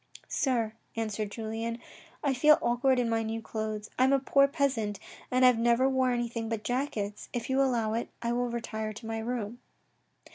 "Sir," 0.27 0.73
answered 0.95 1.29
Julien," 1.29 1.77
I 2.23 2.33
feel 2.33 2.57
awkward 2.59 2.97
in 2.97 3.07
my 3.07 3.21
new 3.21 3.39
clothes. 3.39 3.87
I 3.99 4.03
am 4.05 4.13
a 4.13 4.17
poor 4.17 4.47
peasant 4.47 4.99
and 5.29 5.45
have 5.45 5.59
never 5.59 5.87
wore 5.87 6.09
anything 6.09 6.49
but 6.49 6.63
jackets. 6.63 7.29
If 7.33 7.51
you 7.51 7.61
allow 7.61 7.93
it, 7.93 8.09
I 8.19 8.31
will 8.31 8.49
retire 8.49 8.93
to 8.93 9.05
my 9.05 9.19
room." 9.19 9.59